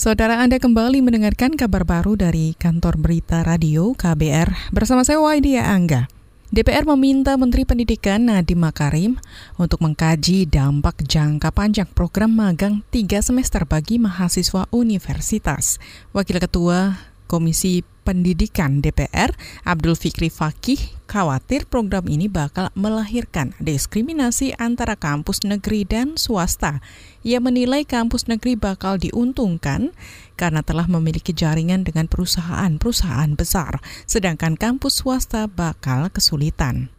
Saudara 0.00 0.40
Anda 0.40 0.56
kembali 0.56 1.04
mendengarkan 1.04 1.60
kabar 1.60 1.84
baru 1.84 2.16
dari 2.16 2.56
kantor 2.56 2.96
berita 2.96 3.44
radio 3.44 3.92
KBR 3.92 4.72
bersama 4.72 5.04
saya 5.04 5.20
Waidia 5.20 5.68
Angga. 5.68 6.08
DPR 6.48 6.88
meminta 6.88 7.36
Menteri 7.36 7.68
Pendidikan 7.68 8.24
Nadiem 8.24 8.64
Makarim 8.64 9.20
untuk 9.60 9.84
mengkaji 9.84 10.48
dampak 10.48 11.04
jangka 11.04 11.52
panjang 11.52 11.84
program 11.84 12.32
magang 12.32 12.80
3 12.88 13.20
semester 13.20 13.68
bagi 13.68 14.00
mahasiswa 14.00 14.64
universitas. 14.72 15.76
Wakil 16.16 16.40
Ketua 16.40 17.09
Komisi 17.30 17.86
Pendidikan 18.02 18.82
DPR, 18.82 19.30
Abdul 19.62 19.94
Fikri 19.94 20.34
Fakih, 20.34 20.82
khawatir 21.06 21.62
program 21.70 22.10
ini 22.10 22.26
bakal 22.26 22.74
melahirkan 22.74 23.54
diskriminasi 23.62 24.58
antara 24.58 24.98
kampus 24.98 25.46
negeri 25.46 25.86
dan 25.86 26.18
swasta. 26.18 26.82
Ia 27.22 27.38
menilai 27.38 27.86
kampus 27.86 28.26
negeri 28.26 28.58
bakal 28.58 28.98
diuntungkan 28.98 29.94
karena 30.34 30.66
telah 30.66 30.90
memiliki 30.90 31.30
jaringan 31.30 31.86
dengan 31.86 32.10
perusahaan-perusahaan 32.10 33.38
besar, 33.38 33.78
sedangkan 34.10 34.58
kampus 34.58 35.06
swasta 35.06 35.46
bakal 35.46 36.10
kesulitan. 36.10 36.90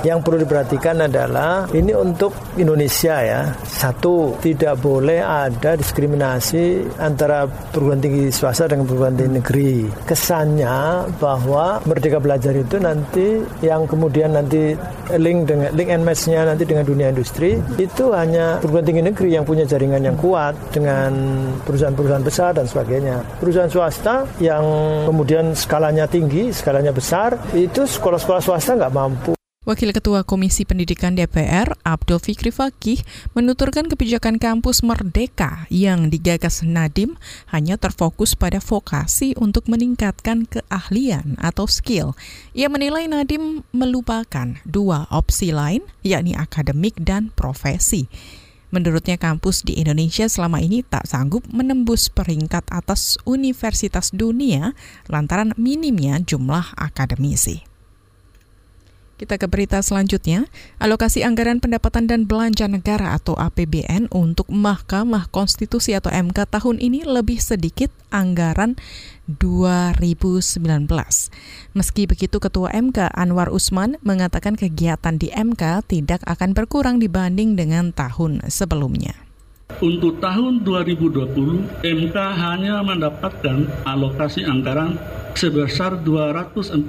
Yang 0.00 0.18
perlu 0.24 0.38
diperhatikan 0.44 0.96
adalah 1.04 1.68
ini 1.76 1.92
untuk 1.92 2.32
Indonesia 2.56 3.20
ya. 3.20 3.42
Satu, 3.64 4.36
tidak 4.40 4.80
boleh 4.80 5.20
ada 5.20 5.76
diskriminasi 5.76 6.96
antara 7.00 7.44
perguruan 7.48 8.00
tinggi 8.00 8.32
swasta 8.32 8.68
dengan 8.68 8.88
perguruan 8.88 9.16
tinggi 9.16 9.32
negeri. 9.40 9.74
Kesannya 10.08 11.08
bahwa 11.20 11.80
Merdeka 11.84 12.20
Belajar 12.20 12.52
itu 12.56 12.76
nanti 12.80 13.40
yang 13.64 13.84
kemudian 13.84 14.36
nanti 14.36 14.76
link 15.16 15.48
dengan 15.48 15.70
link 15.74 15.90
and 15.90 16.04
match-nya 16.06 16.46
nanti 16.46 16.62
dengan 16.62 16.86
dunia 16.86 17.10
industri 17.10 17.58
itu 17.80 18.14
hanya 18.14 18.62
perguruan 18.62 18.86
tinggi 18.86 19.02
negeri 19.02 19.28
yang 19.34 19.44
punya 19.44 19.66
jaringan 19.66 20.04
yang 20.04 20.16
kuat 20.20 20.54
dengan 20.70 21.12
perusahaan-perusahaan 21.66 22.24
besar 22.24 22.50
dan 22.54 22.66
sebagainya. 22.68 23.24
Perusahaan 23.42 23.70
swasta 23.70 24.28
yang 24.38 24.62
kemudian 25.08 25.52
skalanya 25.56 26.06
tinggi, 26.06 26.52
skalanya 26.54 26.94
besar, 26.94 27.34
itu 27.56 27.88
sekolah-sekolah 27.88 28.42
swasta 28.42 28.76
nggak 28.76 28.94
mampu. 28.94 29.39
Wakil 29.70 29.94
Ketua 29.94 30.26
Komisi 30.26 30.66
Pendidikan 30.66 31.14
DPR, 31.14 31.78
Abdul 31.86 32.18
Fikri 32.18 32.50
Fakih, 32.50 33.06
menuturkan 33.38 33.86
kebijakan 33.86 34.42
kampus 34.42 34.82
Merdeka 34.82 35.70
yang 35.70 36.10
digagas 36.10 36.66
Nadim 36.66 37.14
hanya 37.54 37.78
terfokus 37.78 38.34
pada 38.34 38.58
vokasi 38.58 39.30
untuk 39.38 39.70
meningkatkan 39.70 40.50
keahlian 40.50 41.38
atau 41.38 41.70
skill. 41.70 42.18
Ia 42.50 42.66
menilai 42.66 43.06
Nadim 43.06 43.62
melupakan 43.70 44.58
dua 44.66 45.06
opsi 45.06 45.54
lain, 45.54 45.86
yakni 46.02 46.34
akademik 46.34 46.98
dan 46.98 47.30
profesi. 47.38 48.10
Menurutnya 48.74 49.22
kampus 49.22 49.62
di 49.62 49.78
Indonesia 49.78 50.26
selama 50.26 50.58
ini 50.58 50.82
tak 50.82 51.06
sanggup 51.06 51.46
menembus 51.46 52.10
peringkat 52.10 52.66
atas 52.74 53.22
universitas 53.22 54.10
dunia 54.10 54.74
lantaran 55.06 55.54
minimnya 55.54 56.18
jumlah 56.18 56.74
akademisi. 56.74 57.69
Kita 59.20 59.36
ke 59.36 59.44
berita 59.52 59.76
selanjutnya. 59.84 60.48
Alokasi 60.80 61.20
anggaran 61.28 61.60
pendapatan 61.60 62.08
dan 62.08 62.24
belanja 62.24 62.64
negara 62.64 63.12
atau 63.12 63.36
APBN 63.36 64.08
untuk 64.16 64.48
Mahkamah 64.48 65.28
Konstitusi 65.28 65.92
atau 65.92 66.08
MK 66.08 66.48
tahun 66.48 66.80
ini 66.80 67.04
lebih 67.04 67.36
sedikit 67.36 67.92
anggaran 68.08 68.80
2019. 69.28 70.56
Meski 71.76 72.08
begitu, 72.08 72.40
Ketua 72.40 72.72
MK 72.72 73.12
Anwar 73.12 73.52
Usman 73.52 74.00
mengatakan 74.00 74.56
kegiatan 74.56 75.20
di 75.20 75.28
MK 75.28 75.84
tidak 75.84 76.24
akan 76.24 76.56
berkurang 76.56 76.96
dibanding 76.96 77.60
dengan 77.60 77.92
tahun 77.92 78.40
sebelumnya. 78.48 79.12
Untuk 79.84 80.16
tahun 80.24 80.64
2020, 80.64 81.84
MK 81.84 82.16
hanya 82.16 82.80
mendapatkan 82.80 83.68
alokasi 83.84 84.48
anggaran 84.48 84.96
sebesar 85.34 85.98
246 86.02 86.82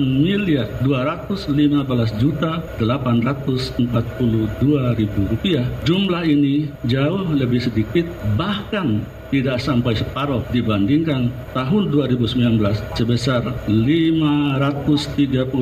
miliar 0.00 0.66
215 0.82 2.20
juta 2.20 2.62
842 2.78 4.98
ribu 4.98 5.20
rupiah. 5.30 5.64
Jumlah 5.86 6.24
ini 6.26 6.66
jauh 6.86 7.30
lebih 7.30 7.60
sedikit 7.62 8.06
bahkan 8.34 9.00
tidak 9.30 9.62
sampai 9.62 9.94
separuh 9.94 10.42
dibandingkan 10.50 11.30
tahun 11.54 11.94
2019 11.94 12.58
sebesar 12.98 13.46
539 13.70 15.54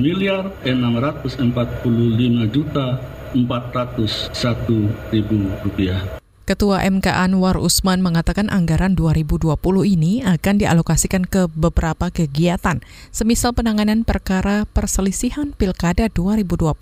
miliar 0.00 0.48
645 0.64 2.48
juta 2.48 2.96
401 3.36 5.12
ribu 5.12 5.36
rupiah. 5.60 6.23
Ketua 6.44 6.84
MK 6.84 7.08
Anwar 7.08 7.56
Usman 7.56 8.04
mengatakan 8.04 8.52
anggaran 8.52 8.92
2020 8.92 9.56
ini 9.88 10.20
akan 10.20 10.60
dialokasikan 10.60 11.24
ke 11.24 11.48
beberapa 11.48 12.12
kegiatan, 12.12 12.84
semisal 13.08 13.56
penanganan 13.56 14.04
perkara 14.04 14.68
perselisihan 14.68 15.56
Pilkada 15.56 16.12
2020, 16.12 16.76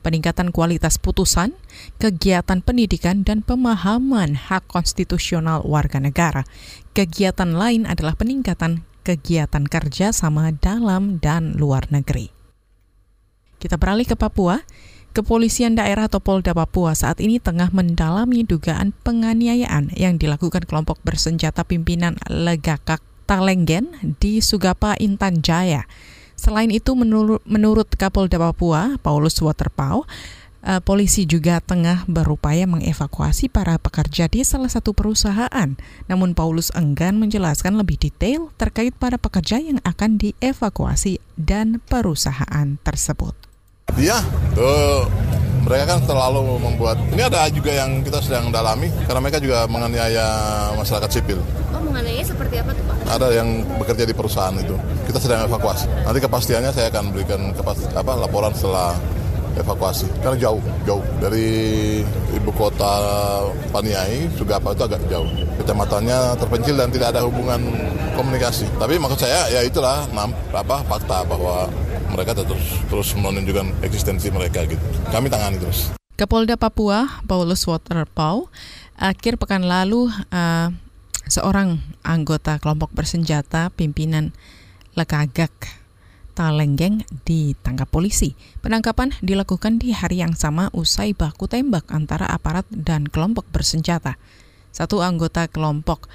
peningkatan 0.00 0.48
kualitas 0.48 0.96
putusan, 0.96 1.52
kegiatan 2.00 2.64
pendidikan 2.64 3.20
dan 3.20 3.44
pemahaman 3.44 4.32
hak 4.32 4.64
konstitusional 4.64 5.60
warga 5.68 6.00
negara. 6.00 6.48
Kegiatan 6.96 7.52
lain 7.52 7.84
adalah 7.84 8.16
peningkatan 8.16 8.80
kegiatan 9.04 9.68
kerja 9.68 10.08
sama 10.16 10.56
dalam 10.56 11.20
dan 11.20 11.52
luar 11.60 11.84
negeri. 11.92 12.32
Kita 13.60 13.76
beralih 13.76 14.08
ke 14.08 14.16
Papua. 14.16 14.64
Kepolisian 15.16 15.80
daerah 15.80 16.12
atau 16.12 16.20
Polda 16.20 16.52
Papua 16.52 16.92
saat 16.92 17.24
ini 17.24 17.40
tengah 17.40 17.72
mendalami 17.72 18.44
dugaan 18.44 18.92
penganiayaan 19.00 19.96
yang 19.96 20.20
dilakukan 20.20 20.68
kelompok 20.68 21.00
bersenjata 21.08 21.64
pimpinan 21.64 22.20
Legakak 22.28 23.00
Talenggen 23.24 23.96
di 24.20 24.44
Sugapa 24.44 24.92
Intan 25.00 25.40
Jaya. 25.40 25.88
Selain 26.36 26.68
itu, 26.68 26.92
menurut, 26.92 27.40
menurut 27.48 27.88
Kapolda 27.96 28.36
Papua, 28.36 29.00
Paulus 29.00 29.40
Waterpau, 29.40 30.04
uh, 30.04 30.80
polisi 30.84 31.24
juga 31.24 31.64
tengah 31.64 32.04
berupaya 32.04 32.68
mengevakuasi 32.68 33.48
para 33.48 33.80
pekerja 33.80 34.28
di 34.28 34.44
salah 34.44 34.68
satu 34.68 34.92
perusahaan. 34.92 35.80
Namun 36.12 36.36
Paulus 36.36 36.68
enggan 36.76 37.16
menjelaskan 37.16 37.80
lebih 37.80 37.96
detail 37.96 38.52
terkait 38.60 38.92
para 38.92 39.16
pekerja 39.16 39.64
yang 39.64 39.80
akan 39.80 40.20
dievakuasi 40.20 41.24
dan 41.40 41.80
perusahaan 41.88 42.76
tersebut. 42.84 43.55
Iya, 43.96 44.20
tuh 44.52 45.08
mereka 45.66 45.96
kan 45.96 46.00
terlalu 46.06 46.62
membuat. 46.62 47.00
Ini 47.10 47.26
ada 47.26 47.50
juga 47.50 47.74
yang 47.74 48.04
kita 48.04 48.22
sedang 48.22 48.54
dalami 48.54 48.92
karena 49.08 49.18
mereka 49.18 49.42
juga 49.42 49.66
menganiaya 49.66 50.26
masyarakat 50.78 51.10
sipil. 51.10 51.42
Oh, 51.74 51.82
menganiaya 51.82 52.22
seperti 52.22 52.62
apa 52.62 52.70
tuh 52.70 52.84
Pak? 52.86 52.96
Ada 53.18 53.26
yang 53.34 53.48
bekerja 53.80 54.04
di 54.06 54.14
perusahaan 54.14 54.54
itu. 54.54 54.78
Kita 55.10 55.18
sedang 55.18 55.48
evakuasi. 55.50 55.90
Nanti 56.06 56.22
kepastiannya 56.22 56.70
saya 56.70 56.86
akan 56.94 57.04
berikan 57.10 57.40
kepas, 57.50 57.82
apa 57.98 58.12
laporan 58.14 58.54
setelah 58.54 58.94
evakuasi. 59.56 60.06
Karena 60.20 60.36
jauh, 60.38 60.62
jauh 60.84 61.04
dari 61.18 61.48
ibu 62.36 62.50
kota 62.54 62.92
Paniai, 63.72 64.28
Sugapa 64.36 64.76
itu 64.76 64.84
agak 64.84 65.02
jauh. 65.08 65.28
Kecamatannya 65.60 66.36
terpencil 66.38 66.74
dan 66.76 66.88
tidak 66.92 67.16
ada 67.16 67.24
hubungan 67.24 67.60
komunikasi. 68.14 68.68
Tapi 68.76 69.00
maksud 69.00 69.24
saya 69.24 69.48
ya 69.50 69.60
itulah 69.64 70.04
apa 70.52 70.76
fakta 70.86 71.24
bahwa 71.24 71.68
mereka 72.12 72.32
terus 72.36 72.80
terus 72.88 73.08
menunjukkan 73.16 73.82
eksistensi 73.82 74.28
mereka 74.30 74.64
gitu. 74.68 74.82
Kami 75.10 75.32
tangani 75.32 75.58
terus. 75.58 75.92
Kapolda 76.16 76.56
Papua 76.56 77.20
Paulus 77.28 77.68
Waterpau 77.68 78.48
akhir 78.96 79.36
pekan 79.36 79.68
lalu 79.68 80.08
uh, 80.32 80.72
seorang 81.28 81.82
anggota 82.00 82.56
kelompok 82.56 82.96
bersenjata 82.96 83.68
pimpinan 83.76 84.32
Lekagak 84.96 85.52
Talenggeng 86.36 87.08
ditangkap 87.24 87.88
polisi. 87.88 88.36
Penangkapan 88.60 89.16
dilakukan 89.24 89.80
di 89.80 89.96
hari 89.96 90.20
yang 90.20 90.36
sama 90.36 90.68
usai 90.76 91.16
baku 91.16 91.48
tembak 91.48 91.88
antara 91.88 92.28
aparat 92.28 92.68
dan 92.68 93.08
kelompok 93.08 93.48
bersenjata. 93.48 94.20
Satu 94.68 95.00
anggota 95.00 95.48
kelompok 95.48 96.12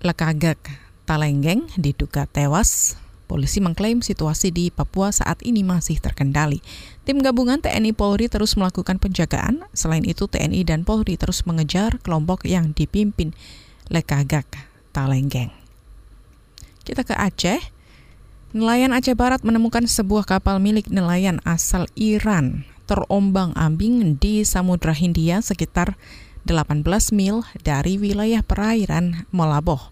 Lekagak 0.00 0.58
Talenggeng 1.04 1.68
diduga 1.76 2.24
tewas 2.24 2.96
Polisi 3.32 3.64
mengklaim 3.64 4.04
situasi 4.04 4.52
di 4.52 4.68
Papua 4.68 5.08
saat 5.08 5.40
ini 5.40 5.64
masih 5.64 5.96
terkendali. 5.96 6.60
Tim 7.08 7.24
gabungan 7.24 7.64
TNI 7.64 7.96
Polri 7.96 8.28
terus 8.28 8.60
melakukan 8.60 9.00
penjagaan. 9.00 9.64
Selain 9.72 10.04
itu, 10.04 10.28
TNI 10.28 10.60
dan 10.68 10.84
Polri 10.84 11.16
terus 11.16 11.48
mengejar 11.48 11.96
kelompok 12.04 12.44
yang 12.44 12.76
dipimpin 12.76 13.32
Lekagak 13.88 14.44
Talenggeng. 14.92 15.48
Kita 16.84 17.08
ke 17.08 17.16
Aceh. 17.16 17.72
Nelayan 18.52 18.92
Aceh 18.92 19.16
Barat 19.16 19.40
menemukan 19.48 19.88
sebuah 19.88 20.28
kapal 20.28 20.60
milik 20.60 20.92
nelayan 20.92 21.40
asal 21.40 21.88
Iran 21.96 22.68
terombang-ambing 22.84 24.20
di 24.20 24.44
Samudra 24.44 24.92
Hindia 24.92 25.40
sekitar 25.40 25.96
18 26.44 26.84
mil 27.16 27.48
dari 27.64 27.96
wilayah 27.96 28.44
perairan 28.44 29.24
Molaboh. 29.32 29.88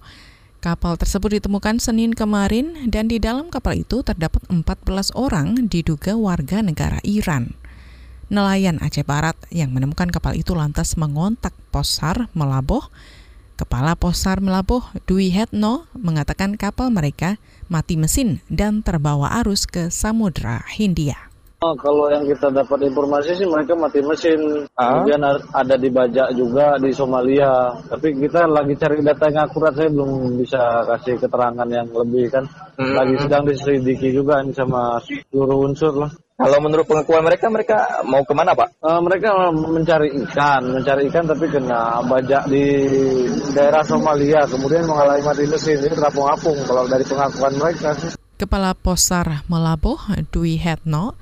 Kapal 0.60 1.00
tersebut 1.00 1.40
ditemukan 1.40 1.80
Senin 1.80 2.12
kemarin 2.12 2.84
dan 2.92 3.08
di 3.08 3.16
dalam 3.16 3.48
kapal 3.48 3.80
itu 3.80 4.04
terdapat 4.04 4.44
14 4.52 5.16
orang 5.16 5.64
diduga 5.64 6.20
warga 6.20 6.60
negara 6.60 7.00
Iran. 7.00 7.56
Nelayan 8.28 8.76
Aceh 8.84 9.08
Barat 9.08 9.40
yang 9.48 9.72
menemukan 9.72 10.12
kapal 10.12 10.36
itu 10.36 10.52
lantas 10.52 11.00
mengontak 11.00 11.56
Posar 11.72 12.28
Melaboh 12.36 12.92
Kepala 13.60 13.92
Posar 13.92 14.40
Melabuh 14.40 14.80
Dwi 15.04 15.28
Hetno 15.28 15.84
mengatakan 15.92 16.56
kapal 16.56 16.88
mereka 16.88 17.36
mati 17.68 18.00
mesin 18.00 18.40
dan 18.48 18.80
terbawa 18.80 19.36
arus 19.44 19.68
ke 19.68 19.92
Samudra 19.92 20.64
Hindia. 20.64 21.28
Oh, 21.60 21.76
kalau 21.76 22.08
yang 22.08 22.24
kita 22.24 22.48
dapat 22.48 22.88
informasi 22.88 23.36
sih 23.36 23.44
mereka 23.44 23.76
mati 23.76 24.00
mesin, 24.00 24.64
ah? 24.80 25.04
kemudian 25.04 25.20
ada 25.52 25.76
dibajak 25.76 26.32
juga 26.32 26.80
di 26.80 26.88
Somalia. 26.88 27.76
Tapi 27.84 28.16
kita 28.16 28.48
lagi 28.48 28.72
cari 28.80 29.04
data 29.04 29.28
yang 29.28 29.44
akurat, 29.44 29.76
saya 29.76 29.92
belum 29.92 30.40
bisa 30.40 30.88
kasih 30.88 31.20
keterangan 31.20 31.68
yang 31.68 31.92
lebih 31.92 32.32
kan. 32.32 32.48
Hmm. 32.80 32.96
Lagi 32.96 33.12
sedang 33.20 33.44
diselidiki 33.44 34.08
juga 34.08 34.40
ini 34.40 34.56
sama 34.56 35.04
seluruh 35.04 35.68
unsur 35.68 36.00
lah. 36.00 36.08
Kalau 36.40 36.56
menurut 36.64 36.88
pengakuan 36.88 37.20
mereka, 37.20 37.52
mereka 37.52 37.76
mau 38.08 38.24
ke 38.24 38.32
mana 38.32 38.56
Pak? 38.56 38.80
Uh, 38.80 38.96
mereka 39.04 39.52
mencari 39.52 40.08
ikan, 40.24 40.72
mencari 40.72 41.12
ikan 41.12 41.28
tapi 41.28 41.52
kena 41.52 42.00
bajak 42.08 42.48
di 42.48 42.64
daerah 43.52 43.84
Somalia, 43.84 44.48
kemudian 44.48 44.88
mengalami 44.88 45.20
mati 45.20 45.44
mesin, 45.44 45.84
ini 45.84 45.92
terapung-apung 45.92 46.56
kalau 46.64 46.88
dari 46.88 47.04
pengakuan 47.04 47.52
mereka. 47.60 47.92
Kepala 48.40 48.72
Posar 48.72 49.44
Melabuh 49.52 50.00
Dwi 50.32 50.56
Hetno 50.56 51.12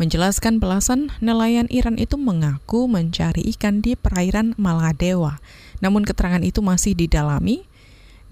menjelaskan 0.00 0.58
belasan 0.64 1.12
nelayan 1.20 1.68
Iran 1.68 2.00
itu 2.00 2.16
mengaku 2.16 2.88
mencari 2.88 3.44
ikan 3.52 3.84
di 3.84 4.00
perairan 4.00 4.56
Maladewa. 4.56 5.44
Namun 5.84 6.08
keterangan 6.08 6.40
itu 6.40 6.64
masih 6.64 6.96
didalami 6.96 7.68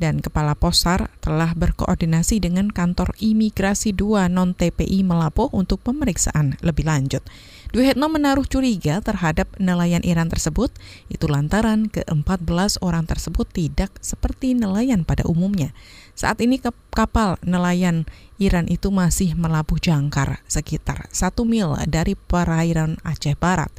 dan 0.03 0.19
Kepala 0.19 0.59
Posar 0.59 1.15
telah 1.23 1.55
berkoordinasi 1.55 2.43
dengan 2.43 2.67
kantor 2.75 3.15
imigrasi 3.23 3.95
2 3.95 4.27
non-TPI 4.27 5.07
Melapo 5.07 5.47
untuk 5.55 5.79
pemeriksaan 5.87 6.59
lebih 6.59 6.91
lanjut. 6.91 7.23
Dwi 7.71 7.87
Hetno 7.95 8.11
menaruh 8.11 8.43
curiga 8.43 8.99
terhadap 8.99 9.47
nelayan 9.63 10.03
Iran 10.03 10.27
tersebut, 10.27 10.75
itu 11.07 11.31
lantaran 11.31 11.87
ke-14 11.87 12.83
orang 12.83 13.07
tersebut 13.07 13.47
tidak 13.47 13.95
seperti 14.03 14.59
nelayan 14.59 15.07
pada 15.07 15.23
umumnya. 15.31 15.71
Saat 16.19 16.43
ini 16.43 16.59
kapal 16.91 17.39
nelayan 17.47 18.05
Iran 18.43 18.67
itu 18.67 18.91
masih 18.91 19.39
melabuh 19.39 19.79
jangkar 19.79 20.43
sekitar 20.51 21.07
satu 21.15 21.47
mil 21.47 21.79
dari 21.87 22.19
perairan 22.19 22.99
Aceh 23.07 23.39
Barat. 23.39 23.71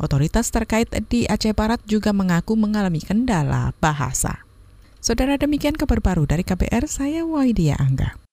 Otoritas 0.00 0.48
terkait 0.48 0.88
di 1.12 1.28
Aceh 1.28 1.52
Barat 1.52 1.84
juga 1.84 2.16
mengaku 2.16 2.56
mengalami 2.56 3.04
kendala 3.04 3.76
bahasa. 3.78 4.45
Saudara 5.06 5.38
demikian 5.38 5.78
kabar 5.78 6.02
baru 6.02 6.26
dari 6.26 6.42
KBR, 6.42 6.90
saya 6.90 7.22
Waidia 7.22 7.78
Angga. 7.78 8.25